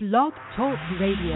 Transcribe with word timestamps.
Blog 0.00 0.32
Talk 0.54 0.78
Radio. 1.00 1.34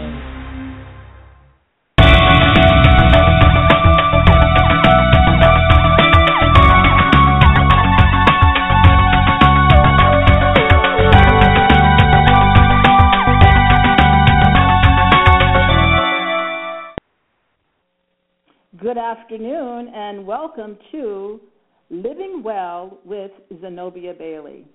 Good 18.77 18.97
afternoon 18.97 19.89
and 19.93 20.25
welcome 20.25 20.77
to 20.93 21.41
Living 21.89 22.41
Well 22.41 22.97
with 23.03 23.31
Zenobia 23.59 24.13
Bailey. 24.13 24.65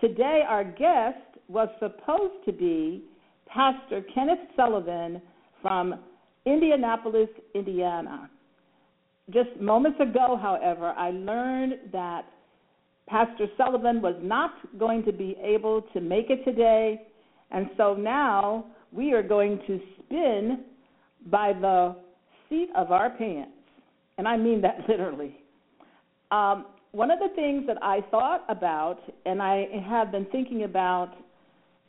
Today, 0.00 0.42
our 0.48 0.64
guest 0.64 1.35
was 1.48 1.68
supposed 1.78 2.44
to 2.44 2.52
be 2.52 3.04
Pastor 3.46 4.02
Kenneth 4.14 4.38
Sullivan 4.56 5.20
from 5.62 6.00
Indianapolis, 6.44 7.28
Indiana. 7.54 8.30
Just 9.30 9.60
moments 9.60 9.98
ago, 10.00 10.38
however, 10.40 10.92
I 10.96 11.10
learned 11.10 11.74
that 11.92 12.26
Pastor 13.08 13.46
Sullivan 13.56 14.02
was 14.02 14.14
not 14.20 14.52
going 14.78 15.04
to 15.04 15.12
be 15.12 15.36
able 15.42 15.82
to 15.92 16.00
make 16.00 16.30
it 16.30 16.44
today, 16.44 17.02
and 17.50 17.68
so 17.76 17.94
now 17.94 18.66
we 18.92 19.12
are 19.12 19.22
going 19.22 19.60
to 19.66 19.80
spin 19.98 20.64
by 21.26 21.52
the 21.52 21.96
seat 22.48 22.68
of 22.76 22.92
our 22.92 23.10
pants. 23.10 23.52
And 24.18 24.26
I 24.26 24.36
mean 24.36 24.60
that 24.62 24.78
literally. 24.88 25.36
Um, 26.30 26.66
one 26.92 27.10
of 27.10 27.18
the 27.18 27.28
things 27.34 27.66
that 27.66 27.76
I 27.82 28.00
thought 28.10 28.44
about 28.48 29.00
and 29.26 29.42
I 29.42 29.66
have 29.88 30.10
been 30.10 30.26
thinking 30.32 30.64
about 30.64 31.12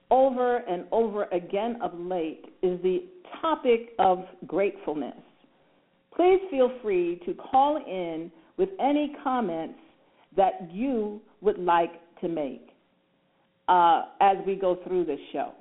over 0.09 0.57
and 0.57 0.85
over 0.91 1.25
again 1.25 1.77
of 1.81 1.97
late 1.99 2.45
is 2.61 2.81
the 2.81 3.03
topic 3.41 3.93
of 3.99 4.23
gratefulness. 4.45 5.15
Please 6.15 6.40
feel 6.49 6.71
free 6.82 7.21
to 7.26 7.34
call 7.34 7.77
in 7.77 8.32
with 8.57 8.70
any 8.79 9.15
comments 9.23 9.79
that 10.35 10.70
you 10.71 11.21
would 11.41 11.57
like 11.59 11.93
to 12.21 12.27
make 12.27 12.70
uh, 13.67 14.04
as 14.21 14.37
we 14.45 14.55
go 14.55 14.79
through 14.87 15.05
this 15.05 15.20
show. 15.32 15.51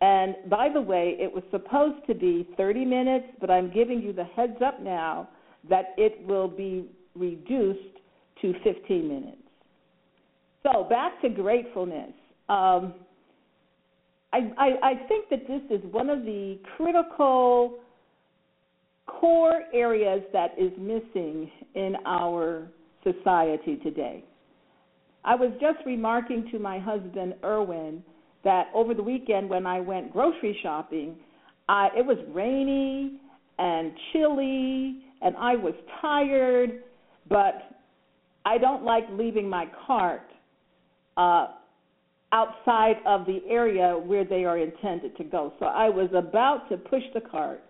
And 0.00 0.34
by 0.50 0.68
the 0.72 0.80
way, 0.80 1.16
it 1.20 1.32
was 1.32 1.44
supposed 1.50 2.04
to 2.08 2.14
be 2.14 2.48
30 2.56 2.84
minutes, 2.84 3.26
but 3.40 3.50
I'm 3.50 3.72
giving 3.72 4.02
you 4.02 4.12
the 4.12 4.24
heads 4.24 4.60
up 4.64 4.82
now 4.82 5.28
that 5.68 5.94
it 5.96 6.26
will 6.26 6.48
be 6.48 6.90
reduced 7.14 7.98
to 8.40 8.52
15 8.64 9.08
minutes. 9.08 9.36
So 10.64 10.84
back 10.88 11.20
to 11.22 11.28
gratefulness. 11.28 12.12
Um, 12.48 12.94
I, 14.32 14.52
I, 14.56 14.68
I 14.82 14.94
think 15.08 15.28
that 15.30 15.46
this 15.46 15.62
is 15.70 15.84
one 15.92 16.08
of 16.08 16.24
the 16.24 16.58
critical 16.76 17.78
core 19.06 19.62
areas 19.74 20.22
that 20.32 20.54
is 20.58 20.72
missing 20.78 21.50
in 21.74 21.96
our 22.06 22.68
society 23.04 23.76
today. 23.82 24.24
I 25.24 25.34
was 25.34 25.52
just 25.60 25.78
remarking 25.86 26.48
to 26.50 26.58
my 26.58 26.78
husband, 26.78 27.34
Erwin, 27.44 28.02
that 28.44 28.66
over 28.74 28.94
the 28.94 29.02
weekend 29.02 29.48
when 29.48 29.66
I 29.66 29.80
went 29.80 30.12
grocery 30.12 30.58
shopping, 30.62 31.16
I, 31.68 31.88
it 31.96 32.04
was 32.04 32.18
rainy 32.32 33.20
and 33.58 33.92
chilly, 34.12 35.02
and 35.20 35.36
I 35.36 35.54
was 35.54 35.74
tired, 36.00 36.82
but 37.28 37.62
I 38.44 38.58
don't 38.58 38.82
like 38.82 39.04
leaving 39.12 39.48
my 39.48 39.66
cart 39.86 40.28
uh, 41.16 41.48
outside 42.32 42.96
of 43.06 43.26
the 43.26 43.40
area 43.48 43.94
where 43.96 44.24
they 44.24 44.44
are 44.44 44.58
intended 44.58 45.16
to 45.18 45.24
go. 45.24 45.52
So 45.58 45.66
I 45.66 45.88
was 45.88 46.08
about 46.14 46.68
to 46.70 46.76
push 46.76 47.02
the 47.14 47.20
cart, 47.20 47.62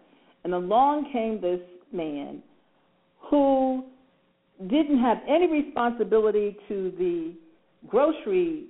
and 0.45 0.55
along 0.55 1.11
came 1.13 1.41
this 1.41 1.61
man 1.93 2.43
who 3.19 3.85
didn't 4.69 5.01
have 5.01 5.19
any 5.29 5.51
responsibility 5.51 6.57
to 6.69 6.93
the 6.99 7.35
grocery 7.89 8.67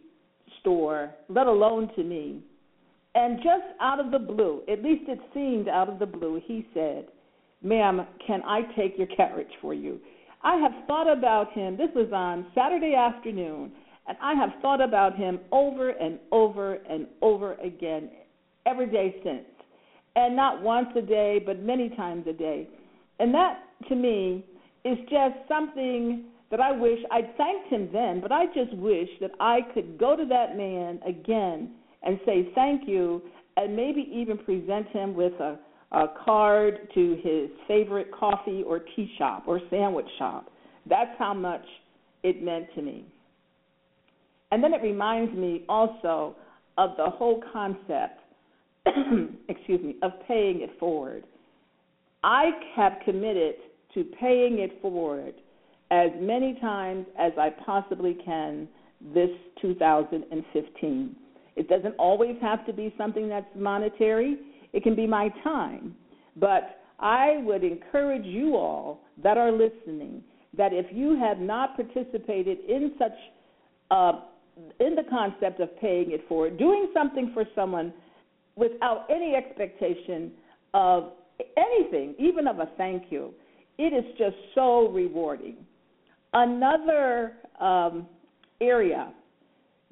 store, 0.60 1.10
let 1.28 1.46
alone 1.46 1.90
to 1.96 2.02
me. 2.02 2.40
And 3.14 3.38
just 3.38 3.64
out 3.80 4.00
of 4.00 4.10
the 4.10 4.18
blue, 4.18 4.62
at 4.70 4.82
least 4.82 5.04
it 5.08 5.18
seemed 5.34 5.68
out 5.68 5.88
of 5.90 5.98
the 5.98 6.06
blue, 6.06 6.40
he 6.46 6.66
said, 6.72 7.08
Ma'am, 7.62 8.06
can 8.26 8.42
I 8.44 8.62
take 8.74 8.96
your 8.96 9.06
carriage 9.08 9.52
for 9.60 9.74
you? 9.74 10.00
I 10.42 10.56
have 10.56 10.72
thought 10.86 11.12
about 11.12 11.52
him. 11.52 11.76
This 11.76 11.90
was 11.94 12.10
on 12.12 12.46
Saturday 12.54 12.94
afternoon, 12.94 13.70
and 14.08 14.16
I 14.20 14.34
have 14.34 14.50
thought 14.60 14.80
about 14.80 15.16
him 15.16 15.38
over 15.52 15.90
and 15.90 16.18
over 16.32 16.74
and 16.74 17.06
over 17.20 17.54
again 17.54 18.10
every 18.66 18.86
day 18.86 19.16
since. 19.22 19.46
And 20.16 20.36
not 20.36 20.62
once 20.62 20.88
a 20.96 21.02
day, 21.02 21.40
but 21.44 21.62
many 21.62 21.88
times 21.90 22.26
a 22.28 22.32
day. 22.32 22.68
And 23.18 23.32
that, 23.34 23.60
to 23.88 23.94
me, 23.94 24.44
is 24.84 24.98
just 25.08 25.36
something 25.48 26.24
that 26.50 26.60
I 26.60 26.72
wish 26.72 26.98
I'd 27.10 27.34
thanked 27.36 27.70
him 27.70 27.88
then, 27.92 28.20
but 28.20 28.30
I 28.30 28.46
just 28.46 28.74
wish 28.74 29.08
that 29.20 29.30
I 29.40 29.60
could 29.72 29.98
go 29.98 30.16
to 30.16 30.24
that 30.26 30.56
man 30.56 31.00
again 31.06 31.70
and 32.02 32.18
say 32.26 32.50
thank 32.54 32.86
you 32.86 33.22
and 33.56 33.74
maybe 33.74 34.08
even 34.12 34.36
present 34.38 34.88
him 34.88 35.14
with 35.14 35.32
a, 35.34 35.58
a 35.92 36.06
card 36.24 36.88
to 36.94 37.18
his 37.22 37.48
favorite 37.68 38.10
coffee 38.12 38.62
or 38.66 38.80
tea 38.80 39.10
shop 39.16 39.44
or 39.46 39.60
sandwich 39.70 40.06
shop. 40.18 40.50
That's 40.86 41.10
how 41.18 41.32
much 41.32 41.64
it 42.22 42.42
meant 42.42 42.66
to 42.74 42.82
me. 42.82 43.06
And 44.52 44.62
then 44.62 44.74
it 44.74 44.82
reminds 44.82 45.34
me 45.34 45.64
also 45.66 46.36
of 46.76 46.90
the 46.98 47.08
whole 47.08 47.42
concept, 47.52 48.20
excuse 49.48 49.80
me, 49.82 49.96
of 50.02 50.12
paying 50.28 50.60
it 50.60 50.78
forward. 50.78 51.24
I 52.22 52.50
have 52.76 52.92
committed 53.04 53.54
to 53.94 54.04
paying 54.20 54.58
it 54.58 54.80
forward 54.82 55.34
as 55.90 56.10
many 56.20 56.58
times 56.60 57.06
as 57.18 57.32
I 57.38 57.48
possibly 57.64 58.16
can 58.24 58.68
this 59.14 59.30
2015. 59.62 61.16
It 61.56 61.68
doesn't 61.68 61.94
always 61.98 62.36
have 62.42 62.66
to 62.66 62.74
be 62.74 62.94
something 62.98 63.30
that's 63.30 63.46
monetary, 63.56 64.38
it 64.74 64.82
can 64.82 64.94
be 64.94 65.06
my 65.06 65.30
time. 65.42 65.94
But 66.36 66.82
I 67.00 67.38
would 67.44 67.64
encourage 67.64 68.26
you 68.26 68.56
all 68.56 69.00
that 69.22 69.38
are 69.38 69.50
listening 69.50 70.22
that 70.56 70.74
if 70.74 70.86
you 70.92 71.18
have 71.18 71.38
not 71.38 71.74
participated 71.74 72.58
in 72.68 72.92
such 72.98 73.12
uh, 73.90 74.12
in 74.80 74.94
the 74.94 75.04
concept 75.08 75.60
of 75.60 75.68
paying 75.80 76.12
it 76.12 76.26
forward, 76.28 76.58
doing 76.58 76.88
something 76.94 77.30
for 77.32 77.44
someone 77.54 77.92
without 78.56 79.06
any 79.10 79.34
expectation 79.34 80.32
of 80.74 81.12
anything, 81.56 82.14
even 82.18 82.46
of 82.46 82.58
a 82.58 82.68
thank 82.76 83.04
you, 83.10 83.32
it 83.78 83.92
is 83.92 84.04
just 84.18 84.36
so 84.54 84.88
rewarding. 84.88 85.56
Another 86.34 87.34
um, 87.60 88.06
area 88.60 89.12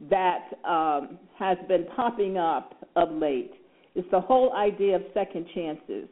that 0.09 0.49
um, 0.65 1.19
has 1.39 1.59
been 1.69 1.87
popping 1.97 2.37
up 2.37 2.75
of 2.97 3.11
late 3.11 3.53
is 3.95 4.05
the 4.11 4.21
whole 4.21 4.55
idea 4.55 4.97
of 4.97 5.03
second 5.13 5.47
chances. 5.55 6.09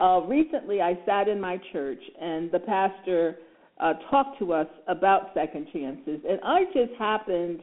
Uh, 0.00 0.20
recently, 0.26 0.80
I 0.80 0.96
sat 1.04 1.28
in 1.28 1.40
my 1.40 1.60
church, 1.72 2.00
and 2.20 2.50
the 2.50 2.60
pastor 2.60 3.38
uh, 3.80 3.94
talked 4.10 4.38
to 4.38 4.52
us 4.52 4.68
about 4.86 5.30
second 5.34 5.66
chances, 5.72 6.20
and 6.28 6.38
I 6.44 6.64
just 6.66 6.92
happened 6.98 7.60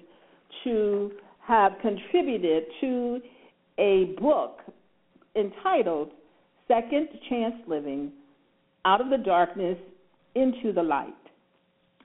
to 0.66 1.12
have 1.48 1.74
contributed 1.82 2.66
to 2.82 3.22
a 3.80 4.16
book 4.20 4.60
entitled 5.36 6.12
Second 6.68 7.08
Chance 7.30 7.56
Living 7.68 8.12
Out 8.84 9.02
of 9.02 9.10
the 9.10 9.18
Darkness 9.18 9.78
into 10.36 10.74
the 10.74 10.84
Light. 10.84 11.14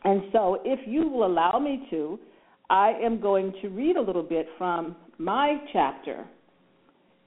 And 0.05 0.23
so, 0.33 0.61
if 0.65 0.81
you 0.87 1.09
will 1.09 1.27
allow 1.27 1.59
me 1.59 1.87
to, 1.91 2.19
I 2.71 2.93
am 3.03 3.21
going 3.21 3.53
to 3.63 3.69
read 3.69 3.97
a 3.97 4.01
little 4.01 4.23
bit 4.23 4.47
from 4.57 4.97
my 5.19 5.59
chapter. 5.73 6.25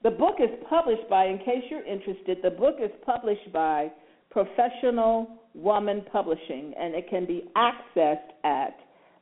The 0.03 0.11
book 0.11 0.35
is 0.39 0.49
published 0.69 1.07
by, 1.09 1.25
in 1.25 1.37
case 1.39 1.63
you're 1.69 1.85
interested, 1.85 2.39
the 2.41 2.49
book 2.49 2.75
is 2.81 2.91
published 3.05 3.51
by 3.51 3.91
Professional 4.31 5.27
Woman 5.53 6.03
Publishing, 6.11 6.73
and 6.79 6.95
it 6.95 7.09
can 7.09 7.25
be 7.25 7.49
accessed 7.55 8.31
at 8.43 8.75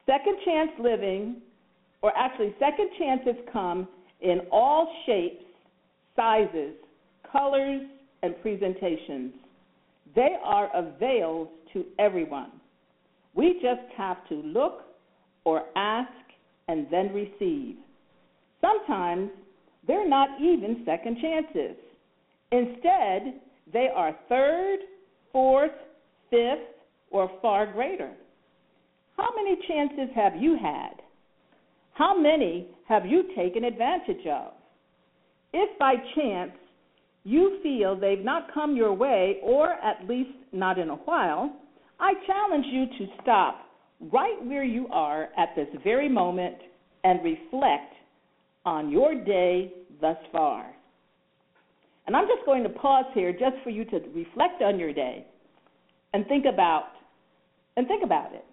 Second 0.05 0.37
chance 0.43 0.71
living, 0.79 1.37
or 2.01 2.11
actually, 2.17 2.53
second 2.59 2.89
chances 2.99 3.35
come 3.51 3.87
in 4.21 4.41
all 4.51 4.93
shapes, 5.05 5.45
sizes, 6.15 6.73
colors, 7.31 7.81
and 8.21 8.39
presentations. 8.41 9.33
They 10.15 10.35
are 10.43 10.69
available 10.75 11.51
to 11.73 11.85
everyone. 11.99 12.51
We 13.33 13.53
just 13.61 13.81
have 13.97 14.27
to 14.29 14.35
look 14.35 14.83
or 15.43 15.63
ask 15.75 16.11
and 16.67 16.87
then 16.91 17.13
receive. 17.13 17.77
Sometimes 18.61 19.29
they're 19.87 20.07
not 20.07 20.29
even 20.39 20.83
second 20.85 21.17
chances. 21.21 21.75
Instead, 22.51 23.41
they 23.71 23.89
are 23.93 24.15
third, 24.29 24.79
fourth, 25.31 25.71
fifth, 26.29 26.67
or 27.09 27.29
far 27.41 27.71
greater. 27.71 28.11
How 29.17 29.29
many 29.35 29.57
chances 29.67 30.09
have 30.15 30.35
you 30.35 30.57
had? 30.61 31.01
How 31.93 32.17
many 32.17 32.67
have 32.87 33.05
you 33.05 33.23
taken 33.35 33.63
advantage 33.63 34.25
of? 34.27 34.53
If 35.53 35.77
by 35.77 35.95
chance 36.15 36.51
you 37.23 37.59
feel 37.63 37.95
they've 37.95 38.23
not 38.23 38.53
come 38.53 38.75
your 38.75 38.93
way, 38.93 39.39
or 39.41 39.73
at 39.73 40.07
least 40.07 40.31
not 40.51 40.77
in 40.77 40.89
a 40.89 40.95
while, 40.95 41.55
I 41.99 42.13
challenge 42.27 42.65
you 42.69 42.85
to 42.85 43.13
stop 43.21 43.65
right 44.11 44.43
where 44.43 44.63
you 44.63 44.87
are 44.89 45.29
at 45.37 45.55
this 45.55 45.67
very 45.83 46.09
moment 46.09 46.57
and 47.03 47.23
reflect 47.23 47.93
on 48.65 48.89
your 48.89 49.15
day 49.23 49.71
thus 50.01 50.17
far. 50.31 50.73
And 52.05 52.15
I'm 52.15 52.27
just 52.27 52.45
going 52.45 52.63
to 52.63 52.69
pause 52.69 53.05
here 53.13 53.31
just 53.31 53.55
for 53.63 53.69
you 53.69 53.85
to 53.85 53.99
reflect 54.13 54.61
on 54.61 54.77
your 54.77 54.93
day 54.93 55.25
and 56.13 56.27
think 56.27 56.45
about 56.45 56.89
and 57.77 57.87
think 57.87 58.03
about 58.03 58.33
it. 58.33 58.45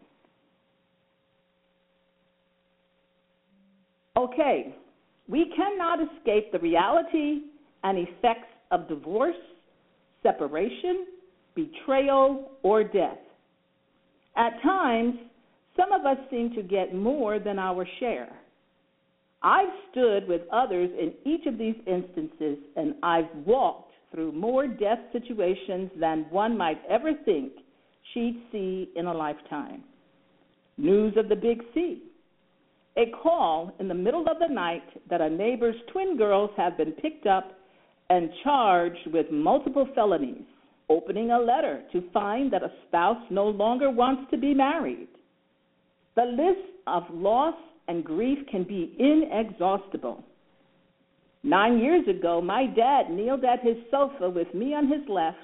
Okay, 4.17 4.75
we 5.29 5.53
cannot 5.57 5.99
escape 6.01 6.53
the 6.53 6.59
reality 6.59 7.43
and 7.83 7.99
effects 7.99 8.49
of 8.71 8.89
divorce, 8.89 9.37
separation, 10.23 11.07
betrayal, 11.55 12.53
or 12.63 12.85
death. 12.85 13.19
At 14.37 14.63
times, 14.63 15.15
some 15.77 15.93
of 15.93 16.07
us 16.07 16.19
seem 16.31 16.55
to 16.55 16.63
get 16.63 16.95
more 16.95 17.39
than 17.39 17.59
our 17.59 17.87
share. 17.99 18.31
I've 19.43 19.73
stood 19.91 20.29
with 20.29 20.43
others 20.53 20.91
in 20.99 21.13
each 21.25 21.47
of 21.47 21.57
these 21.57 21.77
instances, 21.87 22.59
and 22.77 22.95
I've 23.03 23.29
walked 23.47 23.93
through 24.13 24.33
more 24.33 24.67
death 24.67 24.99
situations 25.13 25.91
than 25.99 26.27
one 26.31 26.57
might 26.57 26.81
ever 26.89 27.13
think 27.25 27.53
she'd 28.13 28.43
see 28.53 28.91
in 28.97 29.07
a 29.07 29.15
lifetime. 29.15 29.85
News 30.77 31.15
of 31.17 31.29
the 31.29 31.37
big 31.37 31.63
C. 31.75 32.03
A 32.97 33.05
call 33.23 33.73
in 33.79 33.89
the 33.89 33.95
middle 33.95 34.27
of 34.29 34.39
the 34.41 34.53
night 34.53 34.83
that 35.09 35.21
a 35.21 35.31
neighbor's 35.31 35.77
twin 35.93 36.17
girls 36.17 36.51
have 36.57 36.77
been 36.77 36.93
picked 36.93 37.27
up 37.27 37.53
and 38.11 38.29
charged 38.45 39.07
with 39.13 39.31
multiple 39.31 39.89
felonies. 39.95 40.43
Opening 40.89 41.31
a 41.31 41.39
letter 41.39 41.85
to 41.93 42.03
find 42.13 42.53
that 42.53 42.65
a 42.65 42.73
spouse 42.89 43.23
no 43.31 43.47
longer 43.47 43.91
wants 43.91 44.29
to 44.33 44.37
be 44.37 44.53
married. 44.53 45.09
The 46.17 46.25
list 46.25 46.69
of 46.89 47.05
loss 47.13 47.55
and 47.87 48.05
grief 48.05 48.39
can 48.51 48.65
be 48.65 48.95
inexhaustible. 48.99 50.25
Nine 51.45 51.79
years 51.79 52.07
ago, 52.09 52.41
my 52.43 52.67
dad 52.67 53.11
kneeled 53.11 53.45
at 53.45 53.63
his 53.63 53.77
sofa 53.91 54.29
with 54.29 54.53
me 54.53 54.75
on 54.75 54.89
his 54.89 55.09
left 55.09 55.39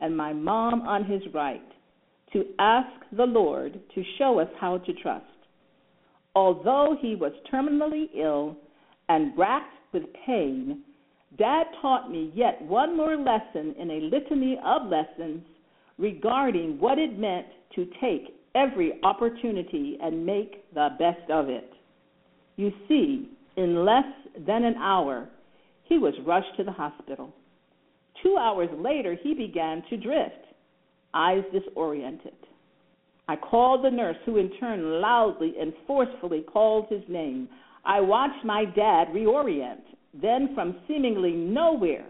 and 0.00 0.16
my 0.16 0.34
mom 0.34 0.82
on 0.82 1.04
his 1.04 1.22
right 1.32 1.62
to 2.34 2.44
ask 2.58 2.90
the 3.16 3.24
Lord 3.24 3.80
to 3.94 4.02
show 4.18 4.38
us 4.38 4.48
how 4.60 4.78
to 4.78 4.92
trust. 4.92 5.24
Although 6.34 6.96
he 7.00 7.14
was 7.14 7.32
terminally 7.52 8.08
ill 8.14 8.56
and 9.08 9.36
racked 9.36 9.74
with 9.92 10.04
pain, 10.26 10.82
Dad 11.38 11.64
taught 11.80 12.10
me 12.10 12.30
yet 12.34 12.60
one 12.62 12.96
more 12.96 13.16
lesson 13.16 13.74
in 13.78 13.90
a 13.90 14.00
litany 14.00 14.58
of 14.64 14.88
lessons 14.88 15.42
regarding 15.98 16.78
what 16.78 16.98
it 16.98 17.18
meant 17.18 17.46
to 17.74 17.86
take 18.00 18.34
every 18.54 19.00
opportunity 19.02 19.96
and 20.02 20.26
make 20.26 20.64
the 20.74 20.90
best 20.98 21.30
of 21.30 21.48
it. 21.48 21.72
You 22.56 22.70
see, 22.86 23.30
in 23.56 23.84
less 23.84 24.04
than 24.46 24.64
an 24.64 24.74
hour, 24.76 25.28
he 25.84 25.98
was 25.98 26.14
rushed 26.26 26.54
to 26.56 26.64
the 26.64 26.72
hospital. 26.72 27.32
Two 28.22 28.36
hours 28.38 28.68
later, 28.78 29.16
he 29.22 29.34
began 29.34 29.82
to 29.88 29.96
drift, 29.96 30.44
eyes 31.14 31.42
disoriented. 31.52 32.34
I 33.28 33.36
called 33.36 33.84
the 33.84 33.90
nurse, 33.90 34.16
who 34.26 34.36
in 34.36 34.50
turn 34.58 35.00
loudly 35.00 35.54
and 35.58 35.72
forcefully 35.86 36.42
called 36.42 36.86
his 36.90 37.02
name. 37.08 37.48
I 37.84 38.00
watched 38.00 38.44
my 38.44 38.64
dad 38.64 39.08
reorient. 39.08 39.80
Then, 40.20 40.54
from 40.54 40.76
seemingly 40.86 41.32
nowhere, 41.32 42.06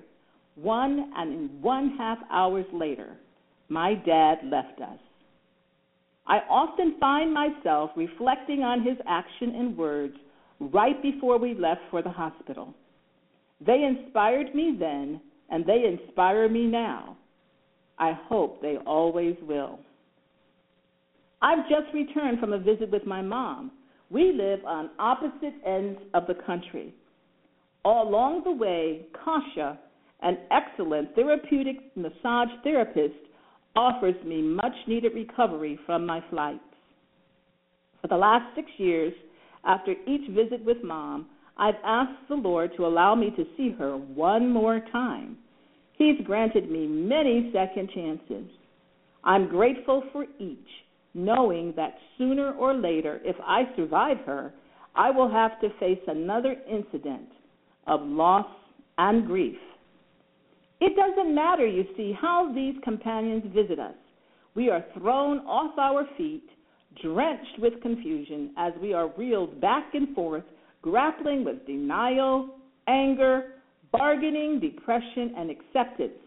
one 0.56 1.12
and 1.16 1.62
one 1.62 1.94
half 1.96 2.19
hours 2.31 2.66
later, 2.72 3.16
my 3.69 3.94
dad 3.94 4.38
left 4.44 4.81
us. 4.81 4.99
I 6.26 6.38
often 6.49 6.96
find 7.00 7.32
myself 7.32 7.90
reflecting 7.96 8.62
on 8.62 8.82
his 8.82 8.96
action 9.06 9.54
and 9.56 9.76
words 9.76 10.14
right 10.60 11.00
before 11.02 11.38
we 11.38 11.54
left 11.54 11.81
for 11.90 12.02
the 12.02 12.10
hospital. 12.10 12.75
They 13.64 13.84
inspired 13.84 14.55
me 14.55 14.76
then, 14.78 15.20
and 15.50 15.64
they 15.64 15.84
inspire 15.84 16.48
me 16.48 16.66
now. 16.66 17.16
I 17.98 18.12
hope 18.28 18.60
they 18.60 18.78
always 18.87 19.37
will. 19.43 19.78
I've 21.40 21.69
just 21.69 21.93
returned 21.93 22.38
from 22.38 22.52
a 22.52 22.58
visit 22.58 22.90
with 22.90 23.06
my 23.06 23.22
mom. 23.22 23.72
We 24.10 24.32
live 24.32 24.64
on 24.64 24.90
opposite 24.98 25.55
ends 25.66 25.98
of 26.14 26.26
the 26.26 26.34
country. 26.34 26.94
Along 27.84 28.43
the 28.44 28.52
way, 28.52 29.06
Kasha, 29.12 29.76
an 30.20 30.38
excellent 30.52 31.14
therapeutic 31.17 31.96
massage 31.96 32.50
therapist, 32.62 33.14
offers 33.75 34.14
me 34.25 34.40
much 34.40 34.75
needed 34.87 35.14
recovery 35.14 35.79
from 35.84 36.06
my 36.06 36.23
flights. 36.31 36.61
For 38.00 38.08
the 38.08 38.17
last 38.17 38.55
six 38.55 38.69
years, 38.76 39.12
after 39.64 39.94
each 40.06 40.29
visit 40.31 40.64
with 40.64 40.76
mom, 40.84 41.26
I've 41.56 41.81
asked 41.84 42.29
the 42.29 42.37
Lord 42.37 42.70
to 42.76 42.87
allow 42.87 43.14
me 43.14 43.31
to 43.31 43.44
see 43.56 43.75
her 43.79 43.96
one 43.96 44.49
more 44.49 44.81
time. 44.93 45.38
He's 45.99 46.25
granted 46.25 46.70
me 46.70 46.87
many 46.87 47.50
second 47.52 47.90
chances. 47.94 48.46
I'm 49.25 49.49
grateful 49.49 50.05
for 50.12 50.25
each, 50.38 50.58
knowing 51.14 51.73
that 51.76 51.94
sooner 52.17 52.52
or 52.52 52.75
later, 52.75 53.20
if 53.25 53.37
I 53.44 53.64
survive 53.76 54.19
her, 54.26 54.52
I 54.94 55.11
will 55.11 55.31
have 55.31 55.61
to 55.61 55.69
face 55.79 56.00
another 56.06 56.56
incident 56.69 57.29
of 57.87 58.00
loss 58.02 58.46
and 58.99 59.26
grief. 59.26 59.58
It 60.81 60.96
doesn't 60.96 61.34
matter, 61.34 61.67
you 61.67 61.84
see, 61.96 62.12
how 62.20 62.52
these 62.52 62.75
companions 62.82 63.44
visit 63.55 63.79
us. 63.79 63.94
We 64.55 64.69
are 64.69 64.84
thrown 64.99 65.38
off 65.46 65.79
our 65.79 66.06
feet, 66.19 66.44
drenched 67.02 67.58
with 67.58 67.81
confusion, 67.81 68.52
as 68.56 68.73
we 68.82 68.93
are 68.93 69.12
reeled 69.17 69.61
back 69.61 69.94
and 69.94 70.14
forth, 70.14 70.44
grappling 70.82 71.44
with 71.44 71.64
denial, 71.67 72.56
anger, 72.89 73.55
bargaining, 73.93 74.58
depression, 74.60 75.34
and 75.36 75.51
acceptance, 75.51 76.19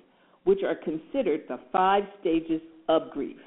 which 0.45 0.63
are 0.63 0.75
considered 0.75 1.41
the 1.47 1.59
five 1.71 2.03
stages 2.21 2.61
of 2.87 3.11
grief. 3.11 3.37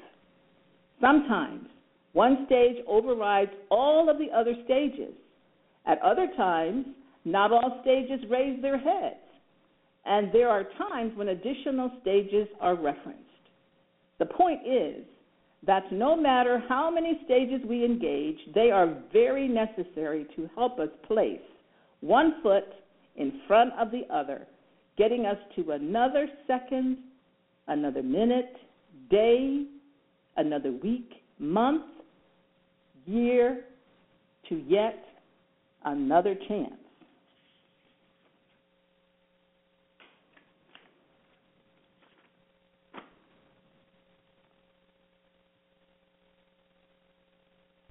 Sometimes 1.01 1.67
one 2.13 2.45
stage 2.45 2.77
overrides 2.87 3.51
all 3.69 4.09
of 4.09 4.17
the 4.17 4.27
other 4.35 4.53
stages. 4.65 5.13
At 5.85 6.01
other 6.01 6.27
times, 6.35 6.85
not 7.31 7.51
all 7.51 7.79
stages 7.81 8.19
raise 8.29 8.61
their 8.61 8.77
heads, 8.77 9.15
and 10.05 10.31
there 10.33 10.49
are 10.49 10.65
times 10.77 11.11
when 11.15 11.29
additional 11.29 11.91
stages 12.01 12.47
are 12.59 12.75
referenced. 12.75 13.23
The 14.19 14.25
point 14.25 14.61
is 14.65 15.05
that 15.65 15.91
no 15.91 16.15
matter 16.15 16.63
how 16.69 16.89
many 16.89 17.19
stages 17.25 17.61
we 17.67 17.83
engage, 17.83 18.37
they 18.53 18.71
are 18.71 18.97
very 19.11 19.47
necessary 19.47 20.25
to 20.35 20.49
help 20.55 20.79
us 20.79 20.89
place 21.07 21.41
one 22.01 22.41
foot 22.41 22.65
in 23.17 23.41
front 23.47 23.73
of 23.73 23.91
the 23.91 24.03
other, 24.13 24.47
getting 24.97 25.25
us 25.25 25.37
to 25.55 25.71
another 25.71 26.27
second, 26.47 26.97
another 27.67 28.01
minute, 28.01 28.55
day, 29.09 29.65
another 30.37 30.71
week, 30.71 31.11
month, 31.39 31.83
year, 33.05 33.65
to 34.47 34.63
yet 34.67 35.03
another 35.85 36.35
chance. 36.47 36.73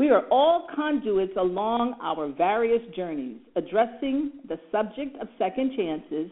We 0.09 0.15
are 0.15 0.27
all 0.31 0.67
conduits 0.75 1.35
along 1.37 1.97
our 2.01 2.29
various 2.33 2.81
journeys. 2.97 3.41
Addressing 3.57 4.31
the 4.49 4.59
subject 4.73 5.21
of 5.21 5.29
second 5.37 5.77
chances, 5.77 6.31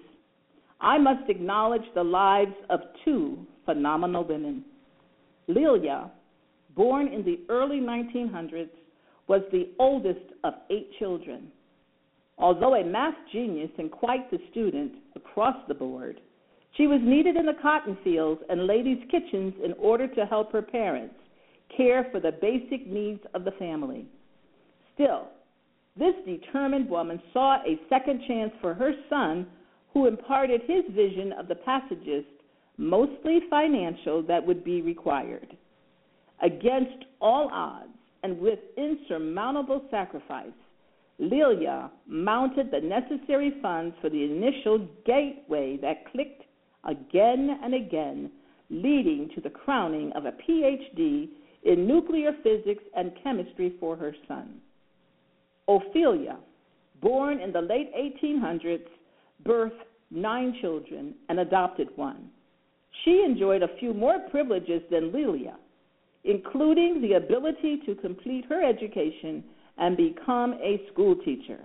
I 0.81 0.97
must 0.97 1.29
acknowledge 1.29 1.83
the 1.95 2.03
lives 2.03 2.55
of 2.71 2.81
two 3.05 3.47
phenomenal 3.67 4.25
women. 4.25 4.65
Lilia, 5.47 6.11
born 6.75 7.09
in 7.09 7.23
the 7.23 7.41
early 7.51 7.79
1900s, 7.79 8.71
was 9.29 9.43
the 9.53 9.69
oldest 9.79 10.25
of 10.43 10.55
eight 10.71 10.89
children. 10.99 11.53
Although 12.39 12.77
a 12.77 12.83
math 12.83 13.19
genius 13.31 13.71
and 13.77 13.91
quite 13.91 14.31
the 14.31 14.39
student 14.51 14.93
across 15.17 15.57
the 15.69 15.75
board, 15.75 16.23
she 16.79 16.87
was 16.87 17.01
needed 17.03 17.37
in 17.37 17.45
the 17.45 17.61
cotton 17.61 17.99
fields 18.03 18.41
and 18.49 18.67
ladies' 18.67 19.05
kitchens 19.11 19.53
in 19.63 19.75
order 19.75 20.09
to 20.09 20.25
help 20.25 20.51
her 20.53 20.63
parents 20.63 21.15
care 21.75 22.07
for 22.11 22.21
the 22.21 22.33
basic 22.33 22.87
needs 22.87 23.21
of 23.35 23.45
the 23.45 23.53
family. 23.53 24.07
Still, 24.95 25.29
this 25.99 26.15
determined 26.27 26.89
woman 26.89 27.21
saw 27.33 27.57
a 27.57 27.81
second 27.89 28.23
chance 28.29 28.53
for 28.61 28.75
her 28.75 28.93
son, 29.09 29.47
who 29.93 30.07
imparted 30.07 30.61
his 30.67 30.85
vision 30.95 31.33
of 31.33 31.49
the 31.49 31.55
passages, 31.55 32.25
mostly 32.77 33.41
financial, 33.49 34.23
that 34.23 34.47
would 34.47 34.63
be 34.63 34.83
required. 34.83 35.57
Against 36.43 37.07
all 37.21 37.49
odds 37.51 37.97
and 38.23 38.39
with 38.39 38.59
insurmountable 38.77 39.83
sacrifice, 39.91 40.51
Lilia 41.19 41.91
mounted 42.07 42.71
the 42.71 42.81
necessary 42.81 43.55
funds 43.63 43.97
for 44.03 44.11
the 44.11 44.23
initial 44.23 44.87
gateway 45.07 45.79
that 45.81 46.11
clicked 46.13 46.43
again 46.85 47.59
and 47.63 47.75
again, 47.75 48.31
leading 48.69 49.31
to 49.35 49.41
the 49.41 49.49
crowning 49.49 50.13
of 50.13 50.27
a 50.27 50.33
PhD 50.33 51.29
in 51.67 51.87
nuclear 51.87 52.33
physics 52.43 52.85
and 52.97 53.13
chemistry 53.23 53.75
for 53.81 53.97
her 53.97 54.15
son. 54.29 54.61
Ophelia, 55.69 56.37
born 57.03 57.41
in 57.41 57.53
the 57.53 57.61
late 57.61 57.93
1800s, 57.95 58.87
birthed 59.45 59.73
nine 60.11 60.57
children 60.61 61.15
and 61.29 61.41
adopted 61.41 61.89
one. 61.97 62.31
She 63.05 63.25
enjoyed 63.27 63.63
a 63.63 63.77
few 63.79 63.93
more 63.93 64.21
privileges 64.31 64.81
than 64.91 65.13
Lilia, 65.13 65.57
including 66.25 67.03
the 67.03 67.15
ability 67.15 67.83
to 67.85 67.97
complete 67.97 68.45
her 68.49 68.63
education 68.63 69.43
and 69.77 69.97
become 69.97 70.55
a 70.55 70.81
school 70.93 71.17
teacher. 71.17 71.59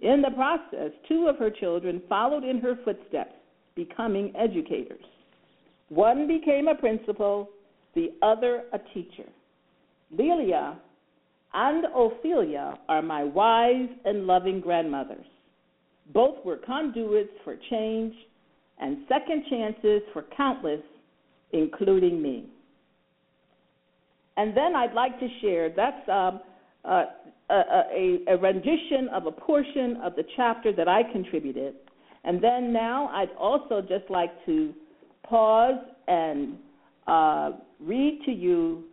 In 0.00 0.22
the 0.22 0.30
process, 0.30 0.92
two 1.08 1.28
of 1.28 1.36
her 1.36 1.50
children 1.50 2.00
followed 2.08 2.42
in 2.42 2.58
her 2.60 2.78
footsteps, 2.84 3.34
becoming 3.76 4.32
educators. 4.34 5.04
One 5.90 6.26
became 6.26 6.68
a 6.68 6.74
principal, 6.74 7.50
the 7.94 8.12
other 8.22 8.64
a 8.72 8.78
teacher. 8.94 9.28
Lilia 10.10 10.78
and 11.52 11.84
Ophelia 11.94 12.78
are 12.88 13.02
my 13.02 13.24
wise 13.24 13.88
and 14.04 14.26
loving 14.26 14.60
grandmothers. 14.60 15.26
Both 16.12 16.44
were 16.44 16.56
conduits 16.56 17.32
for 17.44 17.56
change 17.70 18.14
and 18.80 18.98
second 19.08 19.44
chances 19.50 20.02
for 20.12 20.24
countless, 20.36 20.80
including 21.52 22.20
me. 22.20 22.46
And 24.36 24.56
then 24.56 24.74
I'd 24.74 24.94
like 24.94 25.18
to 25.20 25.28
share 25.40 25.70
that's 25.70 26.08
um, 26.08 26.40
uh, 26.84 27.04
a, 27.50 28.18
a, 28.28 28.36
rendition 28.38 29.08
of 29.12 29.26
a 29.26 29.32
portion 29.32 29.98
of 30.02 30.14
the 30.16 30.24
chapter 30.36 30.72
that 30.72 30.88
I 30.88 31.02
contributed. 31.12 31.74
And 32.24 32.42
then 32.42 32.72
now 32.72 33.08
I'd 33.08 33.30
also 33.38 33.80
just 33.82 34.08
like 34.08 34.30
to 34.46 34.72
pause 35.24 35.78
and 36.06 36.56
uh, 37.06 37.50
read 37.84 38.20
to 38.26 38.32
you 38.32 38.84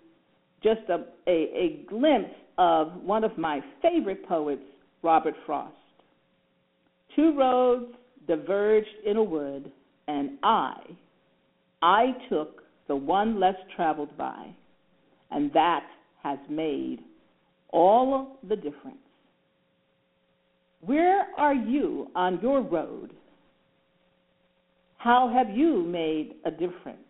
just 0.63 0.81
a, 0.89 1.05
a, 1.29 1.31
a 1.31 1.85
glimpse 1.89 2.33
of 2.57 2.93
one 3.03 3.23
of 3.23 3.37
my 3.37 3.61
favorite 3.81 4.27
poets, 4.27 4.63
Robert 5.03 5.35
Frost. 5.45 5.73
Two 7.15 7.37
roads 7.37 7.93
diverged 8.27 8.87
in 9.05 9.17
a 9.17 9.23
wood, 9.23 9.71
and 10.07 10.31
I, 10.43 10.75
I 11.81 12.15
took 12.29 12.63
the 12.87 12.95
one 12.95 13.39
less 13.39 13.55
traveled 13.75 14.15
by, 14.17 14.47
and 15.31 15.51
that 15.53 15.85
has 16.23 16.39
made 16.49 16.99
all 17.69 18.39
the 18.47 18.55
difference. 18.55 18.97
Where 20.81 21.27
are 21.37 21.55
you 21.55 22.07
on 22.15 22.39
your 22.41 22.61
road? 22.61 23.11
How 24.97 25.31
have 25.33 25.55
you 25.55 25.83
made 25.83 26.35
a 26.45 26.51
difference? 26.51 27.06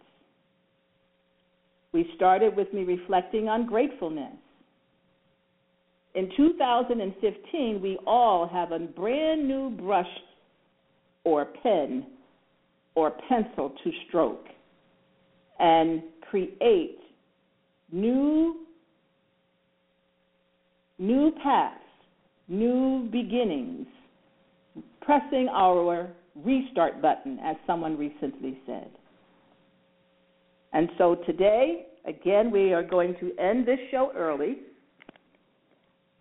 We 1.94 2.10
started 2.16 2.56
with 2.56 2.74
me 2.74 2.84
reflecting 2.84 3.48
on 3.48 3.66
gratefulness. 3.66 4.34
In 6.16 6.32
2015, 6.36 7.80
we 7.82 7.98
all 8.06 8.48
have 8.48 8.72
a 8.72 8.80
brand 8.80 9.48
new 9.48 9.70
brush 9.70 10.08
or 11.24 11.46
pen 11.62 12.08
or 12.96 13.12
pencil 13.30 13.74
to 13.84 13.92
stroke 14.08 14.46
and 15.60 16.02
create 16.30 17.00
new 17.92 18.66
new 21.00 21.32
paths, 21.44 21.80
new 22.48 23.08
beginnings, 23.12 23.86
pressing 25.02 25.48
our 25.50 26.10
restart 26.44 27.02
button, 27.02 27.40
as 27.44 27.56
someone 27.68 27.98
recently 27.98 28.60
said. 28.66 28.90
And 30.74 30.90
so 30.98 31.16
today, 31.26 31.88
again, 32.06 32.52
we 32.52 32.74
are 32.74 32.84
going 32.84 33.16
to 33.20 33.32
end 33.40 33.68
this 33.68 33.80
show 33.92 34.12
early. 34.16 34.58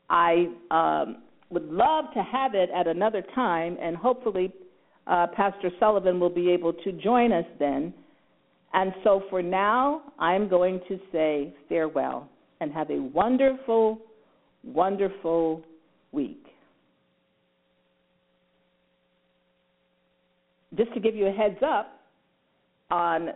I 0.08 0.46
um, 0.70 1.22
would 1.50 1.68
love 1.68 2.06
to 2.14 2.22
have 2.22 2.54
it 2.54 2.70
at 2.74 2.86
another 2.86 3.22
time, 3.34 3.76
and 3.80 3.96
hopefully, 3.96 4.52
uh, 5.06 5.26
Pastor 5.36 5.70
Sullivan 5.78 6.18
will 6.18 6.30
be 6.30 6.50
able 6.50 6.72
to 6.72 6.92
join 6.92 7.32
us 7.32 7.44
then. 7.58 7.92
And 8.72 8.92
so 9.04 9.22
for 9.30 9.42
now, 9.42 10.02
I'm 10.18 10.48
going 10.48 10.80
to 10.88 10.98
say 11.12 11.54
farewell 11.68 12.28
and 12.60 12.72
have 12.72 12.90
a 12.90 13.00
wonderful, 13.00 13.98
wonderful 14.64 15.62
week. 16.12 16.44
Just 20.76 20.92
to 20.94 21.00
give 21.00 21.14
you 21.14 21.26
a 21.26 21.32
heads 21.32 21.58
up, 21.64 21.92
on 22.90 23.30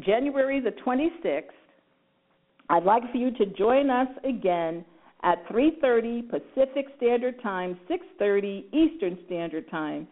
January 0.00 0.60
the 0.60 0.72
26th, 0.84 1.44
I'd 2.68 2.84
like 2.84 3.10
for 3.10 3.18
you 3.18 3.30
to 3.32 3.46
join 3.46 3.90
us 3.90 4.08
again 4.24 4.84
at 5.22 5.46
3:30 5.48 6.22
Pacific 6.22 6.86
Standard 6.96 7.40
Time, 7.42 7.78
6:30 7.88 8.64
Eastern 8.72 9.18
Standard 9.26 9.68
Time 9.70 10.08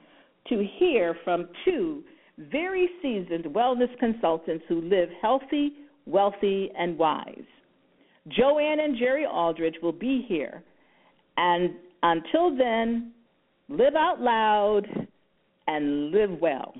to 0.49 0.65
hear 0.79 1.15
from 1.25 1.49
two 1.65 2.05
very 2.39 2.89
seasoned 3.03 3.45
wellness 3.47 3.97
consultants 3.99 4.65
who 4.69 4.81
live 4.83 5.11
healthy, 5.21 5.75
wealthy, 6.07 6.71
and 6.79 6.97
wise. 6.97 7.45
Joanne 8.29 8.81
and 8.81 8.97
Jerry 8.97 9.27
Aldridge 9.27 9.77
will 9.83 9.93
be 9.93 10.23
here. 10.23 10.63
And 11.37 11.75
until 12.03 12.57
then, 12.57 13.13
live 13.69 13.95
out 13.95 14.21
loud 14.21 14.87
and 15.67 16.11
live 16.11 16.41
well. 16.41 16.75